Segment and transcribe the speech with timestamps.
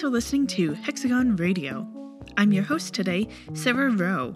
[0.00, 1.86] For listening to Hexagon Radio.
[2.38, 4.34] I'm your host today, Sarah Rowe.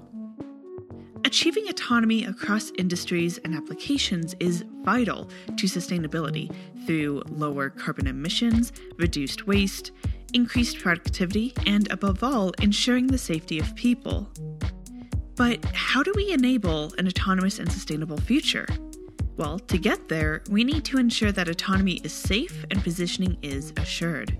[1.25, 6.55] Achieving autonomy across industries and applications is vital to sustainability
[6.85, 9.93] through lower carbon emissions, reduced waste,
[10.35, 14.31] increased productivity, and above all, ensuring the safety of people.
[15.35, 18.67] But how do we enable an autonomous and sustainable future?
[19.39, 23.73] Well, to get there, we need to ensure that autonomy is safe and positioning is
[23.79, 24.37] assured.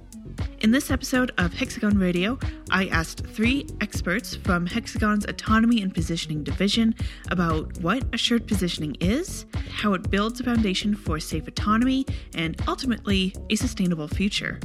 [0.65, 2.39] In this episode of Hexagon Radio,
[2.71, 6.95] I asked three experts from Hexagon's Autonomy and Positioning Division
[7.31, 13.35] about what assured positioning is, how it builds a foundation for safe autonomy, and ultimately,
[13.51, 14.59] a sustainable future.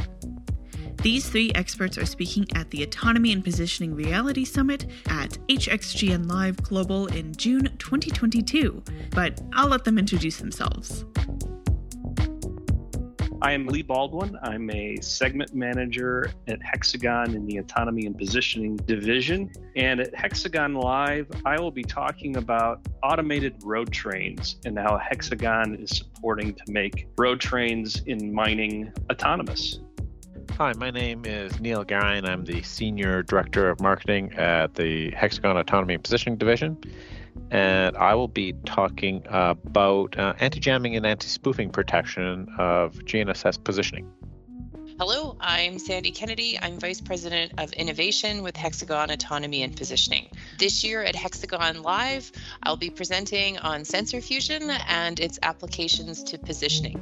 [1.02, 6.64] These three experts are speaking at the Autonomy and Positioning Reality Summit at HXGN Live
[6.64, 8.82] Global in June 2022,
[9.12, 11.04] but I'll let them introduce themselves.
[13.42, 14.38] I am Lee Baldwin.
[14.44, 19.50] I'm a segment manager at Hexagon in the Autonomy and Positioning Division.
[19.78, 25.76] And at Hexagon Live, I will be talking about automated road trains and how Hexagon
[25.76, 29.80] is supporting to make road trains in mining autonomous.
[30.58, 32.28] Hi, my name is Neil Gerein.
[32.28, 36.78] I'm the Senior Director of Marketing at the Hexagon Autonomy and Positioning Division.
[37.52, 43.64] And I will be talking about uh, anti jamming and anti spoofing protection of GNSS
[43.64, 44.12] positioning.
[45.00, 46.60] Hello, I'm Sandy Kennedy.
[46.62, 50.28] I'm Vice President of Innovation with Hexagon Autonomy and Positioning.
[50.58, 56.38] This year at Hexagon Live, I'll be presenting on sensor fusion and its applications to
[56.38, 57.00] positioning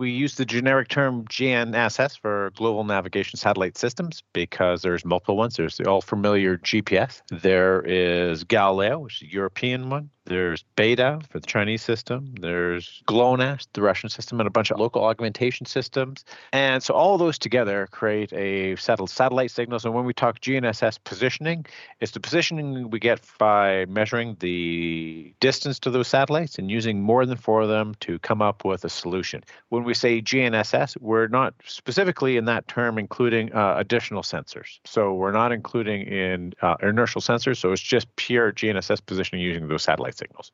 [0.00, 5.56] we use the generic term GNSS for Global Navigation Satellite Systems because there's multiple ones.
[5.56, 7.20] There's the all familiar GPS.
[7.30, 10.08] There is Galileo, which is the European one.
[10.30, 12.36] There's Beidou for the Chinese system.
[12.40, 16.24] There's GLONASS, the Russian system, and a bunch of local augmentation systems.
[16.52, 19.84] And so all those together create a set of satellite signals.
[19.84, 21.66] And when we talk GNSS positioning,
[21.98, 27.26] it's the positioning we get by measuring the distance to those satellites and using more
[27.26, 29.42] than four of them to come up with a solution.
[29.70, 34.78] When we say GNSS, we're not specifically in that term including uh, additional sensors.
[34.84, 37.56] So we're not including in uh, inertial sensors.
[37.56, 40.52] So it's just pure GNSS positioning using those satellites signals.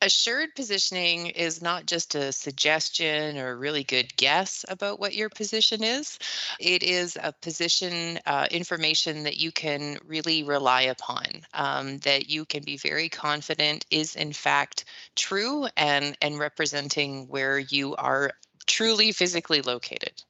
[0.00, 5.28] Assured positioning is not just a suggestion or a really good guess about what your
[5.28, 6.20] position is.
[6.60, 12.44] It is a position uh, information that you can really rely upon, um, that you
[12.44, 14.84] can be very confident is in fact
[15.16, 18.30] true and, and representing where you are
[18.68, 20.22] truly physically located.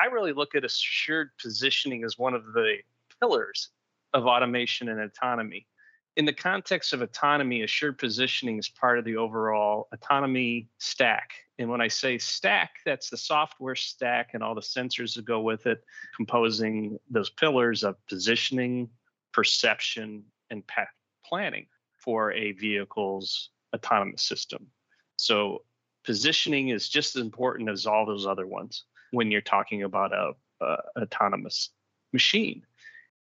[0.00, 2.76] I really look at assured positioning as one of the
[3.20, 3.70] pillars
[4.14, 5.66] of automation and autonomy
[6.16, 11.32] in the context of autonomy, assured positioning is part of the overall autonomy stack.
[11.58, 15.40] And when I say stack, that's the software stack and all the sensors that go
[15.40, 15.84] with it,
[16.14, 18.88] composing those pillars of positioning,
[19.32, 20.88] perception, and path
[21.24, 21.66] planning
[21.98, 24.66] for a vehicle's autonomous system.
[25.16, 25.64] So
[26.04, 30.32] positioning is just as important as all those other ones when you're talking about a,
[30.64, 31.70] a autonomous
[32.12, 32.62] machine.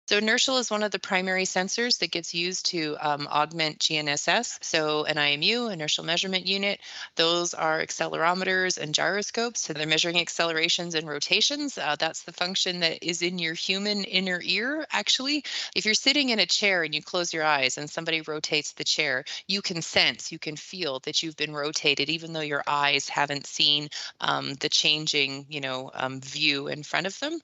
[0.08, 4.56] So inertial is one of the primary sensors that gets used to um, augment GNSS.
[4.64, 6.80] So an IMU, inertial measurement unit,
[7.16, 9.60] those are accelerometers and gyroscopes.
[9.60, 11.76] So they're measuring accelerations and rotations.
[11.76, 15.44] Uh, that's the function that is in your human inner ear, actually.
[15.76, 18.84] If you're sitting in a chair and you close your eyes and somebody rotates the
[18.84, 23.10] chair, you can sense, you can feel that you've been rotated, even though your eyes
[23.10, 23.90] haven't seen
[24.22, 27.38] um, the changing, you know, um, view in front of them.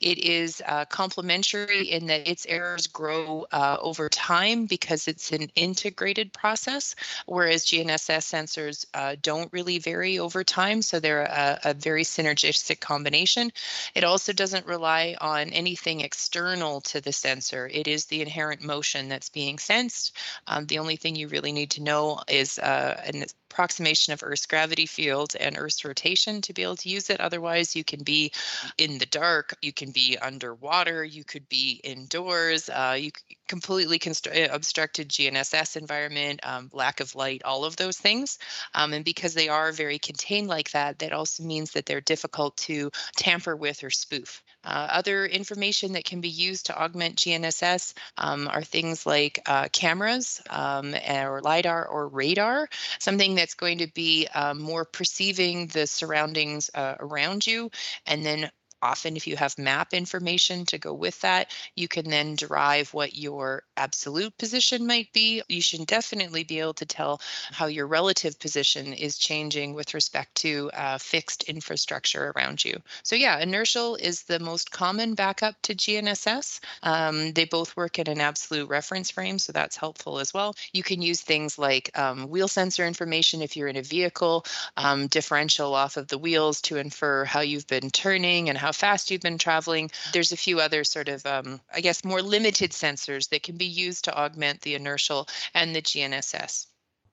[0.00, 5.50] It is uh, complementary in that its errors grow uh, over time because it's an
[5.54, 6.94] integrated process,
[7.26, 10.82] whereas GNSS sensors uh, don't really vary over time.
[10.82, 13.52] So they're a, a, very synergistic combination.
[13.94, 17.68] It also doesn't rely on anything external to the sensor.
[17.72, 20.16] It is the inherent motion that's being sensed.
[20.46, 24.46] Um, the only thing you really need to know is uh, an approximation of Earth's
[24.46, 27.20] gravity field and Earth's rotation to be able to use it.
[27.20, 28.32] Otherwise, you can be
[28.78, 33.10] in the dark, you can be underwater, you could be indoors, uh, you
[33.48, 38.38] completely constr- uh, obstructed GNSS environment, um, lack of light, all of those things.
[38.74, 42.56] Um, and because they are very contained like that, that also means that they're difficult
[42.58, 44.42] to tamper with or spoof.
[44.66, 49.68] Uh, other information that can be used to augment GNSS um, are things like uh,
[49.72, 52.68] cameras um, or LIDAR or radar,
[52.98, 57.70] something that's going to be um, more perceiving the surroundings uh, around you
[58.06, 58.50] and then
[58.82, 63.16] Often, if you have map information to go with that, you can then derive what
[63.16, 65.42] your absolute position might be.
[65.48, 67.20] You should definitely be able to tell
[67.52, 72.80] how your relative position is changing with respect to uh, fixed infrastructure around you.
[73.02, 76.60] So, yeah, inertial is the most common backup to GNSS.
[76.82, 80.54] Um, they both work in an absolute reference frame, so that's helpful as well.
[80.72, 84.44] You can use things like um, wheel sensor information if you're in a vehicle,
[84.76, 89.10] um, differential off of the wheels to infer how you've been turning and how fast
[89.10, 89.90] you've been traveling.
[90.12, 93.66] There's a few other sort of, um, I guess, more limited sensors that can be
[93.66, 96.66] used to augment the inertial and the GNSS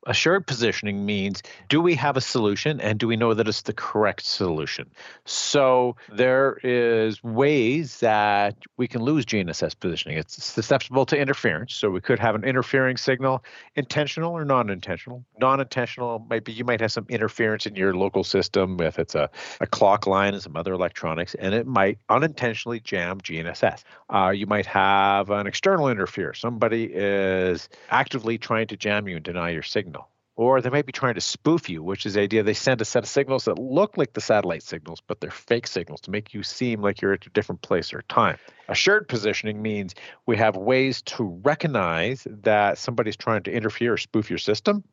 [0.08, 3.74] assured positioning means do we have a solution and do we know that it's the
[3.74, 4.90] correct solution?
[5.26, 10.18] So there is ways that we can lose gnss positioning.
[10.18, 13.44] It's susceptible to interference so we could have an interfering signal
[13.76, 15.24] intentional or non-intentional.
[15.40, 19.30] Non-intentional might be you might have some interference in your local system if it's a,
[19.62, 24.46] a clock line and some other electronics and it might unintentionally jam gnss uh, you
[24.46, 29.64] might have an external interferer somebody is actively trying to jam you and deny your
[29.64, 29.93] signal
[30.36, 32.86] or they might be trying to spoof you, which is the idea they send a
[32.86, 36.34] set of signals that look like the satellite signals, but they're fake signals to make
[36.34, 38.38] you seem like you're at a different place or time.
[38.68, 39.94] Assured positioning means
[40.26, 44.84] we have ways to recognize that somebody's trying to interfere or spoof your system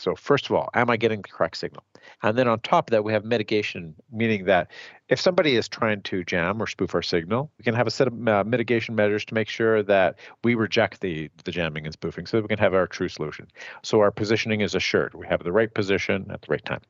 [0.00, 1.84] so first of all, am I getting the correct signal?
[2.22, 4.70] And then on top of that, we have mitigation, meaning that
[5.08, 8.08] if somebody is trying to jam or spoof our signal, we can have a set
[8.08, 12.26] of uh, mitigation measures to make sure that we reject the the jamming and spoofing,
[12.26, 13.46] so that we can have our true solution.
[13.82, 15.14] So our positioning is assured.
[15.14, 16.80] We have the right position at the right time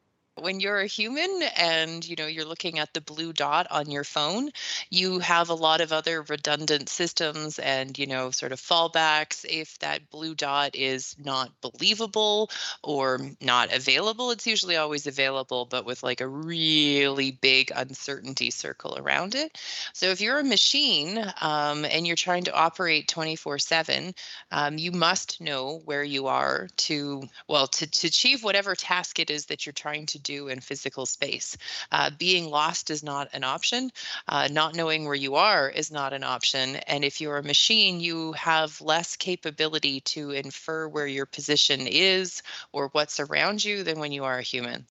[0.40, 4.04] when you're a human and you know you're looking at the blue dot on your
[4.04, 4.50] phone
[4.90, 9.78] you have a lot of other redundant systems and you know sort of fallbacks if
[9.81, 12.50] that blue dot is not believable
[12.82, 14.31] or not available.
[14.31, 19.58] It's usually always available but with like a really big uncertainty circle around it.
[19.92, 24.14] So if you're a machine um, and you're trying to operate 24 um, 7
[24.78, 29.46] you must know where you are to well to, to achieve whatever task it is
[29.46, 31.56] that you're trying to do in physical space.
[31.90, 33.90] Uh, being lost is not an option.
[34.28, 36.76] Uh, not knowing where you are is not an option.
[36.76, 42.42] And if you're a machine, you have less capability to infer where your position is
[42.72, 44.86] or what's around you than when you are a human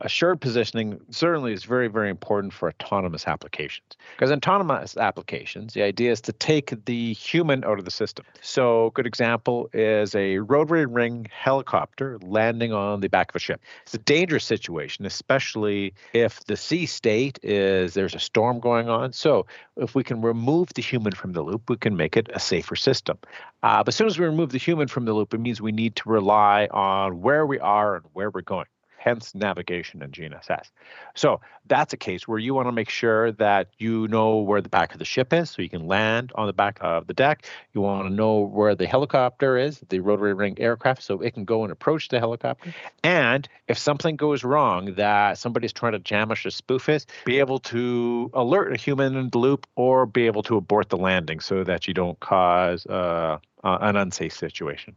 [0.00, 3.96] assured positioning certainly is very, very important for autonomous applications.
[4.16, 8.24] Because autonomous applications, the idea is to take the human out of the system.
[8.40, 13.38] So, a good example is a rotary wing helicopter landing on the back of a
[13.38, 13.60] ship.
[13.82, 19.12] It's a dangerous situation, especially if the sea state is there's a storm going on.
[19.12, 22.40] So, if we can remove the human from the loop, we can make it a
[22.40, 23.18] safer system.
[23.62, 25.72] Uh, but as soon as we remove the human from the loop, it means we
[25.72, 28.66] need to rely on where we are and where we're going
[29.00, 30.70] hence navigation and GNSS.
[31.14, 34.68] So that's a case where you want to make sure that you know where the
[34.68, 37.46] back of the ship is so you can land on the back of the deck.
[37.72, 41.46] You want to know where the helicopter is, the rotary wing aircraft, so it can
[41.46, 42.74] go and approach the helicopter.
[43.02, 47.38] And if something goes wrong that somebody's trying to jam us or spoof us, be
[47.38, 51.40] able to alert a human in the loop or be able to abort the landing
[51.40, 54.94] so that you don't cause uh, uh, an unsafe situation.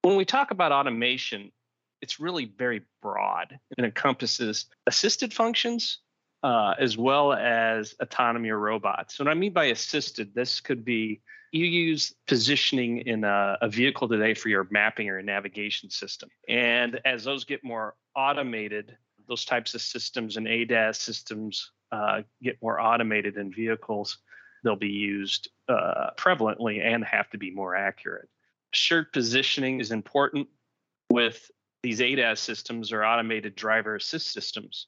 [0.00, 1.52] When we talk about automation,
[2.04, 6.00] it's really very broad and encompasses assisted functions
[6.42, 9.18] uh, as well as autonomy or robots.
[9.18, 14.06] What I mean by assisted, this could be you use positioning in a, a, vehicle
[14.06, 16.28] today for your mapping or your navigation system.
[16.46, 18.94] And as those get more automated,
[19.26, 24.18] those types of systems and ADAS systems uh, get more automated in vehicles,
[24.62, 28.28] they'll be used uh, prevalently and have to be more accurate.
[28.74, 30.48] Assured positioning is important
[31.10, 31.50] with
[31.84, 34.86] these ADAS systems are automated driver assist systems.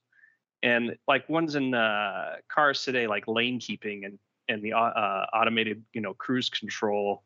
[0.63, 5.85] And like ones in uh, cars today, like lane keeping and and the uh, automated,
[5.93, 7.23] you know, cruise control,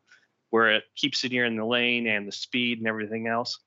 [0.49, 3.59] where it keeps it here in the lane and the speed and everything else.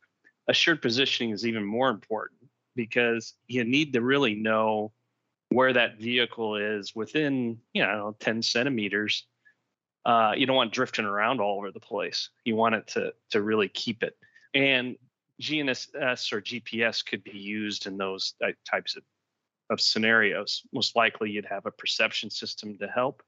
[0.47, 2.41] Assured positioning is even more important
[2.77, 4.93] because you need to really know
[5.49, 9.25] where that vehicle is within, you know, 10 centimeters.
[10.05, 12.29] Uh, you don't want drifting around all over the place.
[12.45, 14.19] You want it to to really keep it.
[14.53, 14.97] And
[15.43, 18.35] GNSS or GPS could be used in those
[18.69, 19.03] types of,
[19.71, 20.63] of scenarios.
[20.73, 23.23] Most likely, you'd have a perception system to help,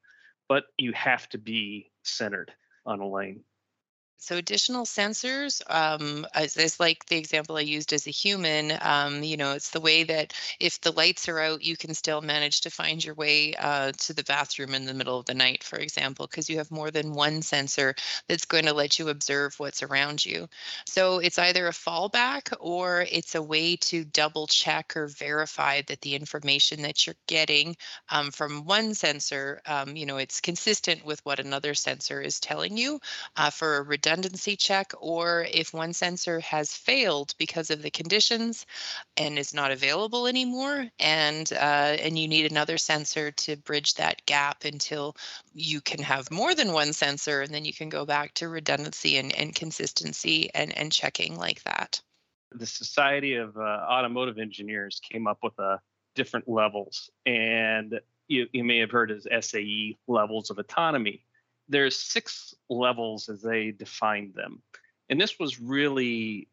[0.48, 2.52] but you have to be centered
[2.84, 3.42] on a lane.
[4.18, 6.26] So additional sensors, um,
[6.80, 8.72] like the example I used as a human.
[8.80, 12.20] Um, you know, it's the way that if the lights are out, you can still
[12.22, 15.62] manage to find your way uh, to the bathroom in the middle of the night,
[15.62, 17.94] for example, because you have more than one sensor
[18.26, 20.48] that's going to let you observe what's around you.
[20.86, 26.00] So it's either a fallback or it's a way to double check or verify that
[26.00, 27.76] the information that you're getting
[28.10, 32.76] um, from one sensor, um, you know, it's consistent with what another sensor is telling
[32.76, 32.98] you
[33.36, 38.64] uh, for a redundancy check or if one sensor has failed because of the conditions
[39.16, 44.24] and is not available anymore and uh, and you need another sensor to bridge that
[44.24, 45.16] gap until
[45.54, 49.16] you can have more than one sensor and then you can go back to redundancy
[49.16, 52.00] and, and consistency and, and checking like that.
[52.52, 55.76] The Society of uh, Automotive Engineers came up with a uh,
[56.14, 57.98] different levels and
[58.28, 61.24] you, you may have heard as SAE levels of autonomy
[61.68, 64.62] there's six levels as they defined them.
[65.08, 66.48] And this was really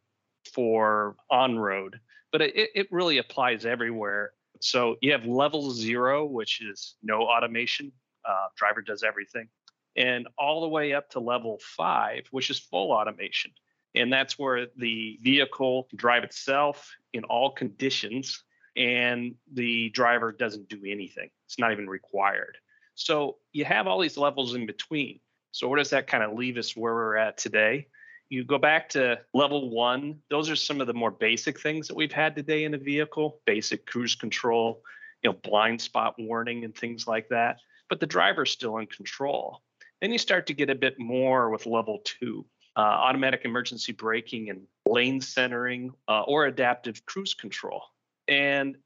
[0.53, 2.00] for on road,
[2.32, 4.34] but it, it really applies everywhere.
[4.60, 7.91] So you have level zero, which is no automation,
[8.27, 9.50] uh, driver does everything,
[9.96, 13.51] and all the way up to level five, which is full automation.
[13.96, 18.43] And that's where the vehicle can drive itself in all conditions
[18.75, 21.29] and the driver doesn't do anything.
[21.46, 22.58] It's not even required.
[22.95, 25.19] So you have all these levels in between.
[25.51, 27.88] So where does that kind of leave us where we're at today?
[28.29, 31.95] You go back to level one, those are some of the more basic things that
[31.95, 34.81] we've had today in a vehicle, basic cruise control,
[35.21, 37.57] you know, blind spot warning and things like that.
[37.89, 39.62] But the driver's still in control.
[40.01, 42.45] Then you start to get a bit more with level two,
[42.75, 47.83] uh, automatic emergency braking and lane centering uh, or adaptive cruise control.
[48.27, 48.77] And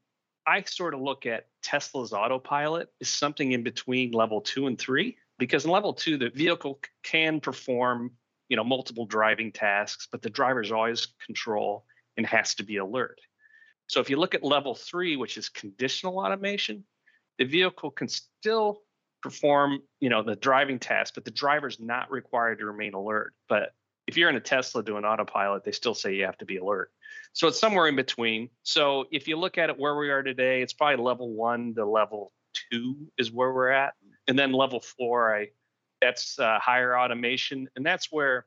[0.48, 5.18] I sort of look at Tesla's autopilot as something in between level two and three,
[5.38, 8.12] because in level two, the vehicle can perform,
[8.48, 11.84] you know, multiple driving tasks, but the driver's always control
[12.16, 13.20] and has to be alert.
[13.88, 16.84] So if you look at level three, which is conditional automation,
[17.38, 18.80] the vehicle can still
[19.22, 23.34] perform, you know, the driving task, but the driver's not required to remain alert.
[23.48, 23.74] But
[24.08, 26.90] if you're in a Tesla doing autopilot, they still say you have to be alert.
[27.34, 28.48] So it's somewhere in between.
[28.62, 31.84] So if you look at it where we are today, it's probably level one to
[31.84, 32.32] level
[32.70, 33.92] two is where we're at,
[34.26, 35.48] and then level four, I
[36.00, 38.46] that's uh, higher automation, and that's where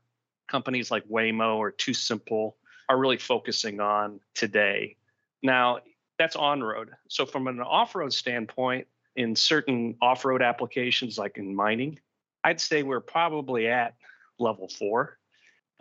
[0.50, 2.54] companies like Waymo or TuSimple
[2.90, 4.98] are really focusing on today.
[5.44, 5.80] Now
[6.18, 6.90] that's on road.
[7.08, 12.00] So from an off road standpoint, in certain off road applications like in mining,
[12.44, 13.94] I'd say we're probably at
[14.40, 15.20] level four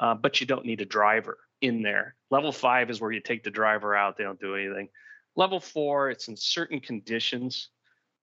[0.00, 2.16] uh, but you don't need a driver in there.
[2.30, 4.88] Level five is where you take the driver out, they don't do anything.
[5.36, 7.68] Level four, it's in certain conditions.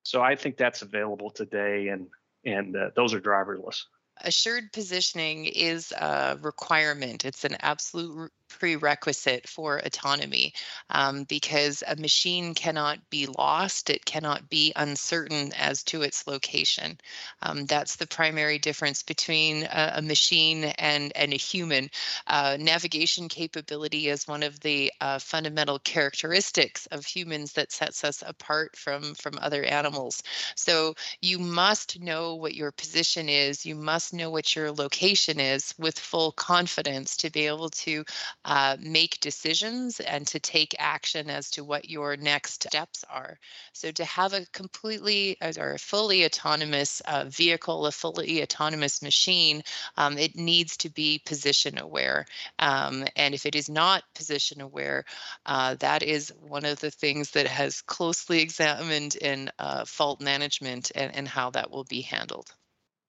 [0.03, 2.07] So I think that's available today, and
[2.45, 3.83] and uh, those are driverless.
[4.21, 7.23] Assured positioning is a requirement.
[7.25, 10.53] It's an absolute prerequisite for autonomy
[10.89, 13.89] um, because a machine cannot be lost.
[13.89, 16.97] It cannot be uncertain as to its location.
[17.41, 21.89] Um, that's the primary difference between a, a machine and, and a human.
[22.27, 28.23] Uh, navigation capability is one of the uh, fundamental characteristics of humans that sets us
[28.25, 30.23] apart from, from other animals.
[30.55, 33.65] So you must know what your position is.
[33.65, 38.03] You must know what your location is with full confidence to be able to
[38.47, 43.37] uh, make decisions and to take action as to what your next steps are.
[43.73, 49.63] So to have a completely or a fully autonomous uh, vehicle, a fully autonomous machine,
[49.97, 52.25] um, it needs to be position aware.
[52.57, 55.03] Um, and if it is not position aware,
[55.45, 60.89] uh, that is one of the things that has closely examined in uh, fault management
[60.95, 62.49] and, and how that will be handled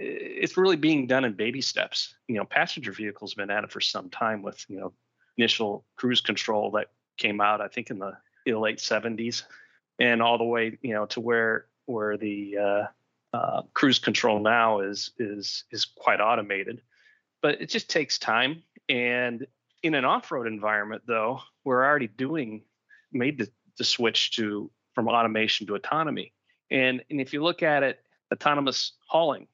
[0.01, 2.15] it's really being done in baby steps.
[2.29, 4.93] You know, passenger vehicles have been at it for some time with, you know,
[5.39, 8.13] initial cruise control that came out, I think, in the,
[8.47, 9.43] late 70s,
[9.99, 12.87] and all the way, you know, to where where the uh,
[13.37, 16.81] uh, cruise control now is is is quite automated.
[17.43, 18.63] But it just takes time.
[18.89, 19.47] And
[19.83, 22.63] in an off-road environment, though, we're already doing
[23.13, 26.33] made the, the switch to from automation to autonomy.
[26.71, 28.01] And and if you look at it,
[28.33, 29.47] autonomous hauling,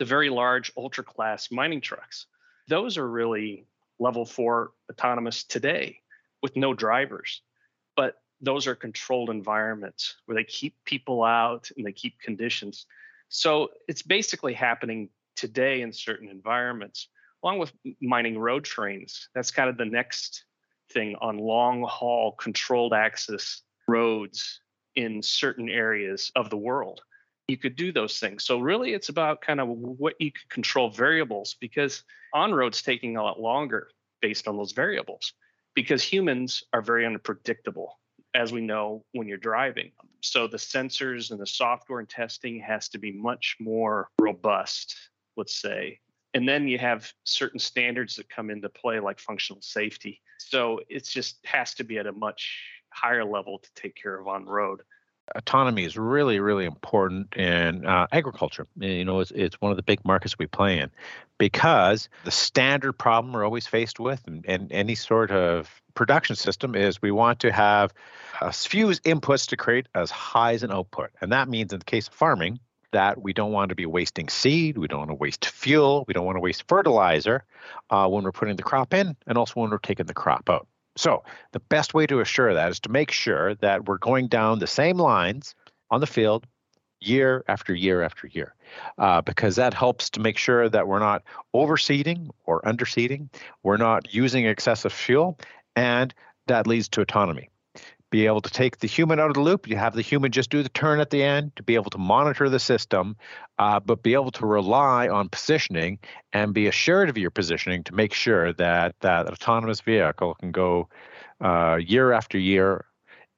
[0.00, 2.26] the very large ultra class mining trucks,
[2.66, 3.66] those are really
[4.00, 5.98] level four autonomous today
[6.42, 7.42] with no drivers.
[7.94, 12.86] But those are controlled environments where they keep people out and they keep conditions.
[13.28, 17.08] So it's basically happening today in certain environments,
[17.44, 19.28] along with mining road trains.
[19.34, 20.44] That's kind of the next
[20.90, 24.60] thing on long haul controlled access roads
[24.96, 27.02] in certain areas of the world.
[27.50, 28.44] You could do those things.
[28.44, 33.22] So really it's about kind of what you could control variables because on-road's taking a
[33.22, 33.90] lot longer
[34.22, 35.32] based on those variables
[35.74, 37.98] because humans are very unpredictable
[38.34, 39.90] as we know when you're driving.
[40.22, 44.94] So the sensors and the software and testing has to be much more robust,
[45.36, 45.98] let's say.
[46.32, 50.20] And then you have certain standards that come into play like functional safety.
[50.38, 54.28] So it just has to be at a much higher level to take care of
[54.28, 54.82] on road
[55.34, 58.66] autonomy is really, really important in uh, agriculture.
[58.78, 60.90] You know, it's, it's one of the big markets we play in
[61.38, 66.74] because the standard problem we're always faced with in, in any sort of production system
[66.74, 67.92] is we want to have
[68.40, 71.10] as few inputs to create as high as an output.
[71.20, 72.60] And that means in the case of farming,
[72.92, 76.14] that we don't want to be wasting seed, we don't want to waste fuel, we
[76.14, 77.44] don't want to waste fertilizer
[77.90, 80.66] uh, when we're putting the crop in, and also when we're taking the crop out.
[81.00, 84.58] So, the best way to assure that is to make sure that we're going down
[84.58, 85.54] the same lines
[85.90, 86.46] on the field
[87.00, 88.54] year after year after year,
[88.98, 91.22] uh, because that helps to make sure that we're not
[91.56, 93.30] overseeding or underseeding,
[93.62, 95.38] we're not using excessive fuel,
[95.74, 96.12] and
[96.48, 97.48] that leads to autonomy
[98.10, 99.68] be able to take the human out of the loop.
[99.68, 101.98] You have the human just do the turn at the end to be able to
[101.98, 103.16] monitor the system,
[103.58, 105.98] uh, but be able to rely on positioning
[106.32, 110.88] and be assured of your positioning to make sure that that autonomous vehicle can go
[111.40, 112.84] uh, year after year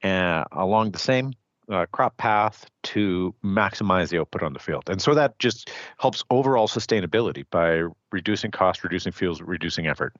[0.02, 1.32] uh, along the same
[1.70, 4.88] uh, crop path to maximize the output on the field.
[4.88, 10.14] And so that just helps overall sustainability by reducing cost, reducing fuels, reducing effort.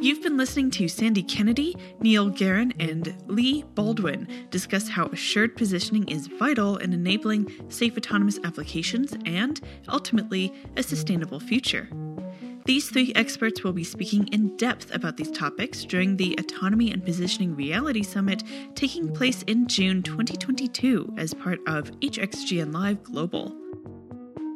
[0.00, 6.06] You've been listening to Sandy Kennedy, Neil Gerein, and Lee Baldwin discuss how assured positioning
[6.06, 11.88] is vital in enabling safe autonomous applications and, ultimately, a sustainable future.
[12.64, 17.04] These three experts will be speaking in depth about these topics during the Autonomy and
[17.04, 18.44] Positioning Reality Summit
[18.76, 23.52] taking place in June 2022 as part of HXGN Live Global.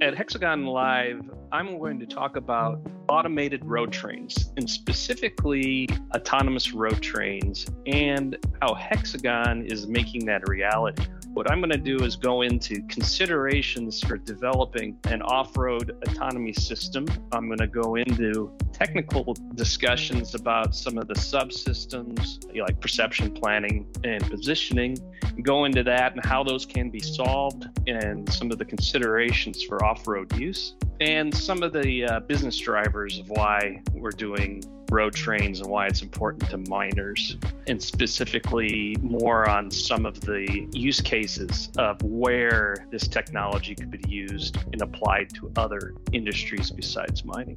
[0.03, 2.81] At Hexagon Live, I'm going to talk about
[3.11, 10.51] automated road trains and specifically autonomous road trains and how Hexagon is making that a
[10.51, 11.05] reality.
[11.35, 16.55] What I'm going to do is go into considerations for developing an off road autonomy
[16.55, 17.07] system.
[17.33, 18.51] I'm going to go into
[18.83, 24.99] technical discussions about some of the subsystems, like perception planning and positioning,
[25.43, 29.85] go into that and how those can be solved and some of the considerations for
[29.85, 34.61] off road use, and some of the uh, business drivers of why we're doing
[34.91, 37.37] road trains and why it's important to miners,
[37.69, 44.03] and specifically more on some of the use cases of where this technology could be
[44.09, 47.57] used and applied to other industries besides mining.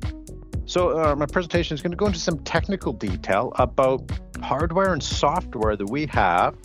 [0.67, 4.09] So, uh, my presentation is going to go into some technical detail about
[4.41, 6.55] hardware and software that we have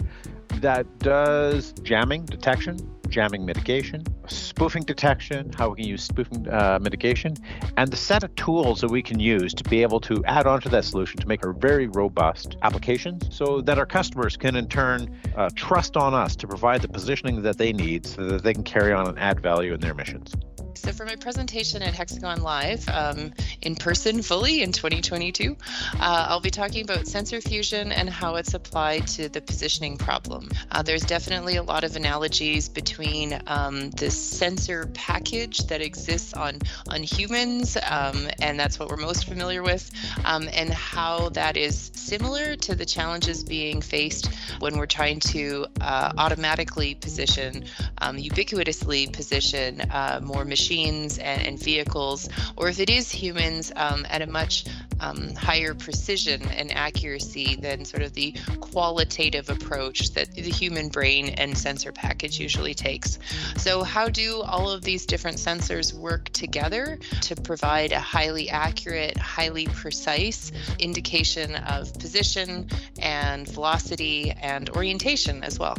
[0.61, 2.77] that does jamming detection,
[3.09, 7.35] jamming mitigation, spoofing detection, how we can use spoofing uh, mitigation,
[7.77, 10.61] and the set of tools that we can use to be able to add on
[10.61, 14.67] to that solution to make our very robust applications so that our customers can in
[14.67, 18.55] turn uh, trust on us to provide the positioning that they need so that they
[18.55, 20.35] can carry on and add value in their missions.
[20.81, 25.55] So, for my presentation at Hexagon Live um, in person fully in 2022,
[26.01, 30.49] uh, I'll be talking about sensor fusion and how it's applied to the positioning problem.
[30.71, 36.59] Uh, there's definitely a lot of analogies between um, the sensor package that exists on,
[36.89, 39.91] on humans, um, and that's what we're most familiar with,
[40.25, 45.67] um, and how that is similar to the challenges being faced when we're trying to
[45.83, 47.67] uh, automatically position,
[47.99, 53.73] um, ubiquitously position uh, more machine machines and, and vehicles, or if it is humans
[53.75, 54.65] um, at a much
[55.01, 61.31] um, higher precision and accuracy than sort of the qualitative approach that the human brain
[61.31, 63.19] and sensor package usually takes.
[63.57, 69.17] So, how do all of these different sensors work together to provide a highly accurate,
[69.17, 72.69] highly precise indication of position
[73.01, 75.77] and velocity and orientation as well?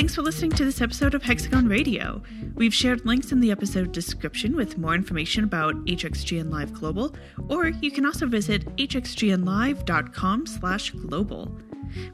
[0.00, 2.22] Thanks for listening to this episode of Hexagon Radio.
[2.54, 7.14] We've shared links in the episode description with more information about HXGN Live Global,
[7.50, 11.54] or you can also visit hxgnlive.com slash global.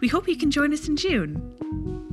[0.01, 2.06] We hope you can join us in June.